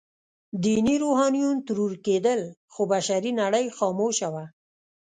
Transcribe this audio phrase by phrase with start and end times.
[0.63, 2.41] ديني روحانيون ترور کېدل،
[2.73, 4.45] خو بشري نړۍ خاموشه وه.